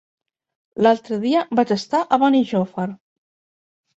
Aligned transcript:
L'altre 0.85 1.19
dia 1.25 1.43
vaig 1.59 1.73
estar 1.75 2.01
a 2.03 2.19
Benijòfar. 2.23 2.87